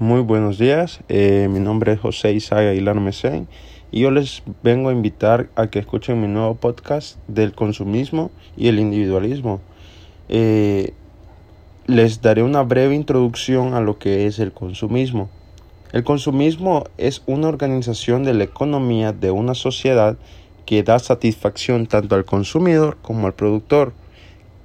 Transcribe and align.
Muy 0.00 0.22
buenos 0.22 0.58
días, 0.58 0.98
eh, 1.08 1.46
mi 1.48 1.60
nombre 1.60 1.92
es 1.92 2.00
José 2.00 2.32
Isaac 2.32 2.66
Aguilar 2.66 2.98
Mesén 2.98 3.46
y 3.92 4.00
yo 4.00 4.10
les 4.10 4.42
vengo 4.64 4.88
a 4.88 4.92
invitar 4.92 5.50
a 5.54 5.68
que 5.68 5.78
escuchen 5.78 6.20
mi 6.20 6.26
nuevo 6.26 6.56
podcast 6.56 7.16
del 7.28 7.52
consumismo 7.52 8.32
y 8.56 8.66
el 8.66 8.80
individualismo. 8.80 9.60
Eh, 10.28 10.94
les 11.86 12.20
daré 12.22 12.42
una 12.42 12.64
breve 12.64 12.96
introducción 12.96 13.74
a 13.74 13.80
lo 13.80 14.00
que 14.00 14.26
es 14.26 14.40
el 14.40 14.50
consumismo. 14.50 15.30
El 15.92 16.02
consumismo 16.02 16.82
es 16.98 17.22
una 17.26 17.46
organización 17.46 18.24
de 18.24 18.34
la 18.34 18.42
economía 18.42 19.12
de 19.12 19.30
una 19.30 19.54
sociedad 19.54 20.16
que 20.66 20.82
da 20.82 20.98
satisfacción 20.98 21.86
tanto 21.86 22.16
al 22.16 22.24
consumidor 22.24 22.96
como 23.00 23.28
al 23.28 23.34
productor. 23.34 23.92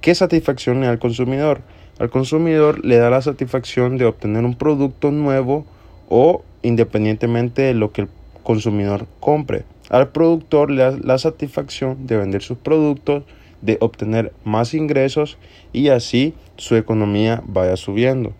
¿Qué 0.00 0.12
satisfacción 0.12 0.82
al 0.82 0.98
consumidor? 0.98 1.60
Al 2.00 2.08
consumidor 2.08 2.82
le 2.82 2.96
da 2.96 3.10
la 3.10 3.20
satisfacción 3.20 3.98
de 3.98 4.06
obtener 4.06 4.46
un 4.46 4.54
producto 4.54 5.10
nuevo 5.10 5.66
o 6.08 6.42
independientemente 6.62 7.60
de 7.60 7.74
lo 7.74 7.92
que 7.92 8.00
el 8.00 8.08
consumidor 8.42 9.06
compre. 9.20 9.64
Al 9.90 10.08
productor 10.08 10.70
le 10.70 10.82
da 10.82 10.96
la 10.98 11.18
satisfacción 11.18 12.06
de 12.06 12.16
vender 12.16 12.40
sus 12.40 12.56
productos, 12.56 13.24
de 13.60 13.76
obtener 13.82 14.32
más 14.44 14.72
ingresos 14.72 15.36
y 15.74 15.88
así 15.88 16.32
su 16.56 16.74
economía 16.74 17.42
vaya 17.46 17.76
subiendo. 17.76 18.32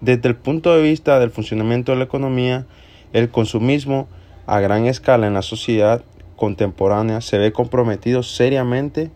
Desde 0.00 0.30
el 0.30 0.34
punto 0.34 0.74
de 0.74 0.82
vista 0.82 1.20
del 1.20 1.30
funcionamiento 1.30 1.92
de 1.92 1.98
la 1.98 2.04
economía, 2.04 2.64
el 3.12 3.28
consumismo 3.28 4.08
a 4.46 4.60
gran 4.60 4.86
escala 4.86 5.26
en 5.26 5.34
la 5.34 5.42
sociedad 5.42 6.02
contemporánea 6.36 7.20
se 7.20 7.36
ve 7.36 7.52
comprometido 7.52 8.22
seriamente 8.22 9.10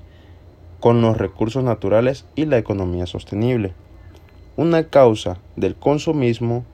con 0.83 1.01
los 1.01 1.17
recursos 1.17 1.63
naturales 1.63 2.27
y 2.35 2.45
la 2.45 2.59
economía 2.59 3.07
sostenible. 3.07 3.73
Una 4.57 4.83
causa 4.89 5.39
del 5.55 5.77
consumismo 5.77 6.65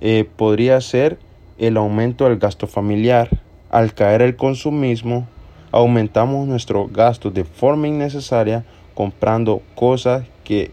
eh, 0.00 0.28
podría 0.34 0.80
ser 0.80 1.20
el 1.56 1.76
aumento 1.76 2.24
del 2.24 2.40
gasto 2.40 2.66
familiar. 2.66 3.30
Al 3.70 3.94
caer 3.94 4.20
el 4.22 4.34
consumismo, 4.34 5.28
aumentamos 5.70 6.48
nuestros 6.48 6.92
gastos 6.92 7.34
de 7.34 7.44
forma 7.44 7.86
innecesaria 7.86 8.64
comprando 8.94 9.62
cosas 9.76 10.26
que 10.42 10.72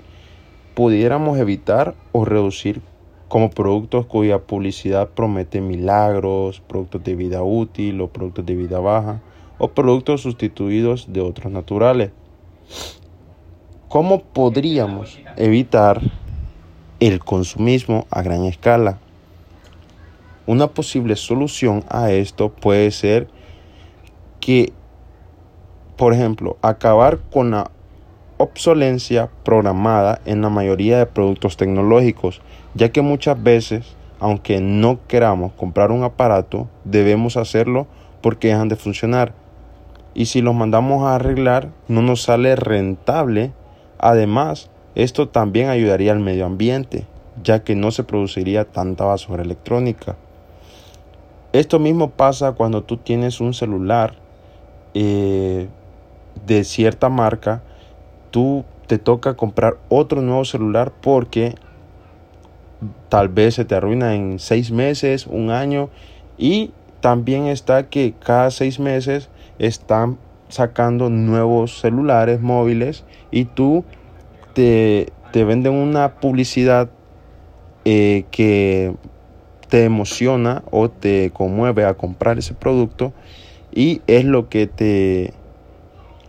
pudiéramos 0.74 1.38
evitar 1.38 1.94
o 2.12 2.26
reducir 2.26 2.82
como 3.28 3.52
productos 3.52 4.08
cuya 4.08 4.40
publicidad 4.40 5.10
promete 5.10 5.62
milagros, 5.62 6.60
productos 6.62 7.04
de 7.04 7.16
vida 7.16 7.44
útil 7.44 8.02
o 8.02 8.08
productos 8.08 8.48
de 8.48 8.56
vida 8.56 8.80
baja 8.80 9.22
o 9.60 9.68
productos 9.68 10.22
sustituidos 10.22 11.14
de 11.14 11.22
otros 11.22 11.54
naturales. 11.54 12.10
¿Cómo 13.90 14.24
podríamos 14.24 15.20
evitar 15.38 16.02
el 17.00 17.20
consumismo 17.20 18.08
a 18.10 18.22
gran 18.22 18.46
escala? 18.46 18.98
Una 20.48 20.68
posible 20.68 21.16
solución 21.16 21.84
a 21.90 22.12
esto 22.12 22.50
puede 22.50 22.90
ser 22.92 23.28
que, 24.40 24.74
por 25.96 26.14
ejemplo, 26.14 26.58
acabar 26.62 27.20
con 27.32 27.52
la 27.52 27.70
obsolencia 28.38 29.30
programada 29.44 30.22
en 30.26 30.42
la 30.42 30.50
mayoría 30.50 30.98
de 30.98 31.06
productos 31.06 31.56
tecnológicos, 31.56 32.42
ya 32.74 32.90
que 32.90 33.02
muchas 33.02 33.42
veces, 33.42 33.96
aunque 34.20 34.60
no 34.60 35.00
queramos 35.08 35.54
comprar 35.54 35.92
un 35.92 36.04
aparato, 36.04 36.68
debemos 36.84 37.38
hacerlo 37.38 37.88
porque 38.22 38.48
dejan 38.48 38.70
de 38.70 38.76
funcionar 38.76 39.43
y 40.14 40.26
si 40.26 40.42
los 40.42 40.56
mandamos 40.56 41.04
a 41.04 41.16
arreglar 41.16 41.70
no 41.88 42.02
nos 42.02 42.24
sale 42.24 42.56
rentable. 42.56 43.54
Además, 43.98 44.70
esto 44.96 45.30
también 45.30 45.70
ayudaría 45.70 46.12
al 46.12 46.20
medio 46.20 46.46
ambiente, 46.46 47.06
ya 47.44 47.64
que 47.64 47.76
no 47.76 47.92
se 47.92 48.04
produciría 48.04 48.66
tanta 48.66 49.06
basura 49.06 49.44
electrónica. 49.44 50.16
Esto 51.52 51.80
mismo 51.80 52.12
pasa 52.12 52.54
cuando 52.54 52.84
tú 52.84 52.98
tienes 52.98 53.40
un 53.40 53.54
celular 53.54 54.16
eh, 54.94 55.68
de 56.46 56.64
cierta 56.64 57.10
marca, 57.10 57.62
tú 58.32 58.66
te 58.88 58.98
toca 58.98 59.36
comprar 59.36 59.78
otro 59.90 60.22
nuevo 60.22 60.46
celular 60.46 60.92
porque 61.02 61.56
tal 63.10 63.30
vez 63.30 63.56
se 63.56 63.66
te 63.66 63.76
arruina 63.76 64.16
en 64.16 64.40
seis 64.40 64.72
meses, 64.72 65.28
un 65.28 65.52
año 65.52 65.90
y 66.38 66.72
también 67.00 67.48
está 67.48 67.90
que 67.90 68.14
cada 68.20 68.52
seis 68.52 68.80
meses 68.80 69.30
están 69.60 70.18
sacando 70.50 71.10
nuevos 71.10 71.80
celulares 71.80 72.42
móviles 72.42 73.06
y 73.32 73.46
tú 73.46 73.84
te, 74.54 75.12
venden 75.34 75.74
una 75.74 76.16
publicidad 76.16 76.90
eh, 77.86 78.26
que 78.32 78.94
te 79.70 79.86
emociona 79.86 80.64
o 80.70 80.90
te 80.90 81.32
conmueve 81.32 81.86
a 81.86 81.96
comprar 81.96 82.38
ese 82.38 82.54
producto 82.54 83.14
y 83.74 84.02
es 84.06 84.26
lo 84.26 84.48
que 84.50 84.68
te 84.68 85.34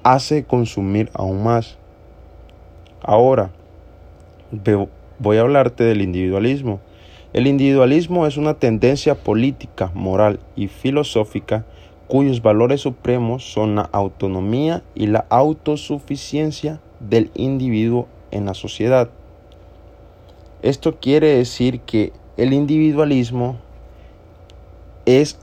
hace 0.02 0.44
consumir 0.44 1.10
aún 1.12 1.44
más. 1.44 1.76
Ahora, 3.02 3.50
voy 5.18 5.36
a 5.36 5.42
hablarte 5.42 5.84
del 5.84 6.00
individualismo. 6.00 6.80
El 7.34 7.46
individualismo 7.46 8.26
es 8.26 8.36
una 8.36 8.54
tendencia 8.54 9.14
política, 9.16 9.90
moral 9.92 10.40
y 10.56 10.68
filosófica 10.68 11.66
cuyos 12.08 12.42
valores 12.42 12.82
supremos 12.82 13.44
son 13.52 13.76
la 13.76 13.88
autonomía 13.92 14.82
y 14.94 15.06
la 15.06 15.26
autosuficiencia 15.30 16.80
del 17.00 17.30
individuo 17.34 18.08
en 18.30 18.46
la 18.46 18.54
sociedad. 18.54 19.10
Esto 20.62 20.98
quiere 20.98 21.36
decir 21.36 21.80
que 21.80 22.12
el 22.36 22.52
individualismo 22.52 23.56
es 25.06 25.38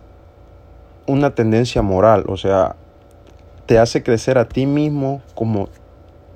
una 1.07 1.35
tendencia 1.35 1.81
moral, 1.81 2.25
o 2.27 2.37
sea, 2.37 2.75
te 3.65 3.79
hace 3.79 4.03
crecer 4.03 4.37
a 4.37 4.47
ti 4.47 4.65
mismo 4.65 5.21
como 5.35 5.69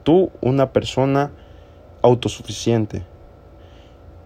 tú 0.04 0.32
una 0.42 0.72
persona 0.72 1.32
autosuficiente. 2.02 3.04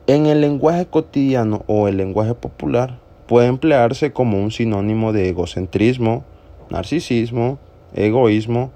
En 0.08 0.26
el 0.26 0.42
lenguaje 0.42 0.86
cotidiano 0.86 1.64
o 1.68 1.88
el 1.88 1.98
lenguaje 1.98 2.34
popular 2.34 3.00
puede 3.30 3.46
emplearse 3.46 4.12
como 4.12 4.42
un 4.42 4.50
sinónimo 4.50 5.14
de 5.14 5.30
egocentrismo, 5.30 6.24
narcisismo, 6.72 7.60
egoísmo 7.94 8.72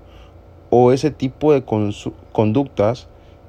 o 0.69 0.91
ese 0.91 1.09
tipo 1.09 1.53
de 1.53 1.63
conductas 2.31 3.07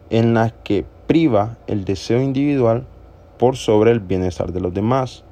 en 0.09 0.33
las 0.33 0.55
que 0.65 0.87
priva 1.07 1.59
el 1.67 1.85
deseo 1.85 2.23
individual 2.23 2.87
por 3.39 3.57
sobre 3.57 3.91
el 3.91 4.01
bienestar 4.01 4.51
de 4.51 4.63
los 4.63 4.73
demás. 4.73 5.25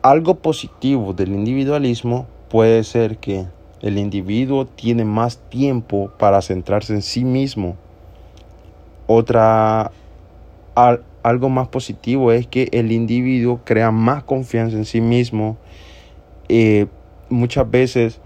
Algo 0.00 0.36
positivo 0.36 1.12
del 1.12 1.28
individualismo 1.28 2.26
puede 2.48 2.84
ser 2.84 3.18
que 3.18 3.44
el 3.82 3.98
individuo 3.98 4.64
tiene 4.64 5.04
más 5.04 5.36
tiempo 5.50 6.10
para 6.18 6.40
centrarse 6.40 6.94
en 6.94 7.02
sí 7.02 7.26
mismo. 7.26 7.76
Otra 9.06 9.92
algo 11.22 11.48
más 11.48 11.68
positivo 11.68 12.32
es 12.32 12.46
que 12.46 12.68
el 12.72 12.92
individuo 12.92 13.60
crea 13.64 13.90
más 13.90 14.24
confianza 14.24 14.76
en 14.76 14.84
sí 14.84 15.00
mismo. 15.00 15.56
Eh, 16.48 16.86
muchas 17.28 17.70
veces 17.70 18.20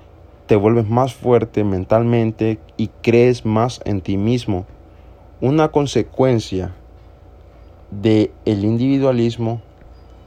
te 0.47 0.57
vuelves 0.57 0.89
más 0.89 1.15
fuerte 1.15 1.65
mentalmente 1.65 2.59
y 2.77 2.89
crees 3.03 3.45
más 3.45 3.81
en 3.85 4.01
ti 4.01 4.17
mismo. 4.17 4.67
Una 5.41 5.69
consecuencia 5.69 6.75
del 7.91 8.31
el 8.45 8.65
individualismo 8.65 9.61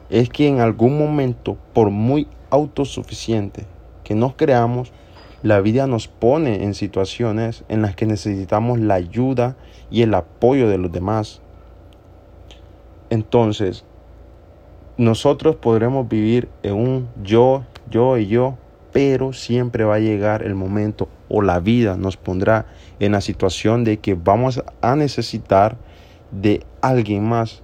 es 0.10 0.30
que 0.30 0.48
en 0.48 0.60
algún 0.60 0.98
momento, 0.98 1.58
por 1.74 1.90
muy 1.90 2.28
autosuficiente 2.50 3.66
que 4.04 4.16
nos 4.16 4.36
creamos, 4.36 4.92
la 5.42 5.62
vida 5.62 5.88
nos 5.88 6.08
pone 6.08 6.64
en 6.64 6.74
situaciones 6.74 7.64
en 7.70 7.82
las 7.82 7.96
que 7.96 8.06
necesitamos 8.06 8.80
la 8.80 8.96
ayuda 8.96 9.56
y 9.92 10.02
el 10.02 10.14
apoyo 10.14 10.70
de 10.70 10.78
los 10.78 10.92
demás. 10.92 11.42
Entonces, 13.10 13.86
nosotros 14.98 15.58
podremos 15.58 16.08
vivir 16.08 16.50
en 16.64 16.74
un 16.74 17.10
yo, 17.24 17.64
yo 17.90 18.18
y 18.18 18.28
yo, 18.28 18.58
pero 18.92 19.34
siempre 19.34 19.84
va 19.84 19.96
a 19.96 20.00
llegar 20.00 20.42
el 20.44 20.56
momento 20.56 21.10
o 21.28 21.42
la 21.42 21.60
vida 21.60 21.98
nos 21.98 22.18
pondrá 22.18 22.66
en 23.00 23.12
la 23.12 23.22
situación 23.22 23.84
de 23.84 23.98
que 23.98 24.16
vamos 24.16 24.64
a 24.82 24.96
necesitar 24.96 25.76
de 26.32 26.64
alguien 26.82 27.28
más. 27.28 27.62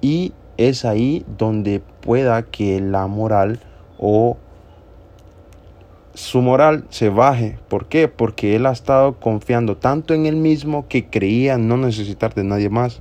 Y 0.00 0.32
es 0.58 0.84
ahí 0.84 1.24
donde 1.38 1.80
pueda 1.80 2.42
que 2.42 2.80
la 2.80 3.06
moral 3.06 3.60
o 3.98 4.36
su 6.12 6.42
moral 6.42 6.84
se 6.90 7.08
baje. 7.08 7.58
¿Por 7.68 7.86
qué? 7.86 8.08
Porque 8.08 8.56
él 8.56 8.66
ha 8.66 8.72
estado 8.72 9.18
confiando 9.18 9.78
tanto 9.78 10.12
en 10.12 10.26
él 10.26 10.36
mismo 10.36 10.86
que 10.86 11.06
creía 11.06 11.56
no 11.56 11.78
necesitar 11.78 12.34
de 12.34 12.44
nadie 12.44 12.68
más 12.68 13.00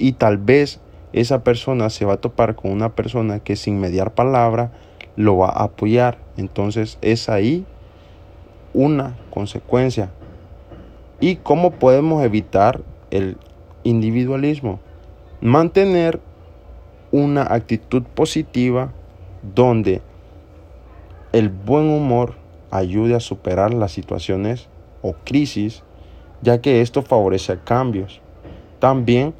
y 0.00 0.12
tal 0.12 0.38
vez 0.38 0.80
esa 1.12 1.44
persona 1.44 1.90
se 1.90 2.04
va 2.04 2.14
a 2.14 2.20
topar 2.20 2.56
con 2.56 2.72
una 2.72 2.94
persona 2.94 3.40
que 3.40 3.56
sin 3.56 3.78
mediar 3.80 4.14
palabra 4.14 4.72
lo 5.16 5.36
va 5.36 5.48
a 5.50 5.64
apoyar. 5.64 6.18
Entonces 6.36 6.98
es 7.02 7.28
ahí 7.28 7.64
una 8.74 9.16
consecuencia. 9.30 10.10
¿Y 11.20 11.36
cómo 11.36 11.72
podemos 11.72 12.24
evitar 12.24 12.80
el 13.10 13.36
individualismo? 13.84 14.80
mantener 15.40 16.20
una 17.12 17.42
actitud 17.42 18.02
positiva 18.02 18.92
donde 19.42 20.02
el 21.32 21.48
buen 21.48 21.88
humor 21.88 22.34
ayude 22.70 23.14
a 23.14 23.20
superar 23.20 23.72
las 23.72 23.92
situaciones 23.92 24.68
o 25.02 25.14
crisis, 25.24 25.82
ya 26.42 26.60
que 26.60 26.82
esto 26.82 27.02
favorece 27.02 27.58
cambios. 27.64 28.20
También 28.78 29.34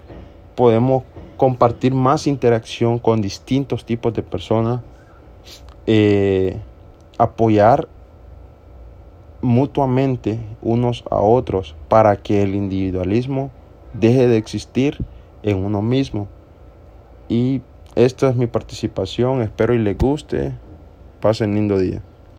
podemos 0.60 1.04
compartir 1.38 1.94
más 1.94 2.26
interacción 2.26 2.98
con 2.98 3.22
distintos 3.22 3.86
tipos 3.86 4.12
de 4.12 4.22
personas, 4.22 4.82
eh, 5.86 6.60
apoyar 7.16 7.88
mutuamente 9.40 10.38
unos 10.60 11.02
a 11.10 11.16
otros 11.16 11.76
para 11.88 12.16
que 12.16 12.42
el 12.42 12.54
individualismo 12.54 13.50
deje 13.94 14.28
de 14.28 14.36
existir 14.36 14.98
en 15.42 15.64
uno 15.64 15.80
mismo. 15.80 16.28
Y 17.26 17.62
esta 17.94 18.28
es 18.28 18.36
mi 18.36 18.46
participación, 18.46 19.40
espero 19.40 19.72
y 19.72 19.78
les 19.78 19.96
guste. 19.96 20.52
Pasen 21.22 21.54
lindo 21.54 21.78
día. 21.78 22.02